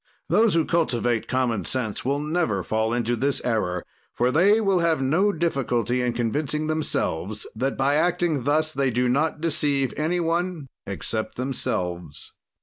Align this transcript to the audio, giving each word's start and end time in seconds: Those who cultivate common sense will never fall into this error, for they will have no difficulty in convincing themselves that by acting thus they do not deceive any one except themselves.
Those 0.29 0.55
who 0.55 0.65
cultivate 0.65 1.27
common 1.27 1.63
sense 1.63 2.03
will 2.03 2.17
never 2.17 2.63
fall 2.63 2.91
into 2.91 3.15
this 3.15 3.39
error, 3.45 3.85
for 4.15 4.31
they 4.31 4.59
will 4.59 4.79
have 4.79 4.99
no 4.99 5.31
difficulty 5.31 6.01
in 6.01 6.13
convincing 6.13 6.65
themselves 6.65 7.45
that 7.55 7.77
by 7.77 7.93
acting 7.93 8.43
thus 8.45 8.73
they 8.73 8.89
do 8.89 9.07
not 9.07 9.41
deceive 9.41 9.93
any 9.97 10.19
one 10.19 10.69
except 10.87 11.35
themselves. 11.35 12.33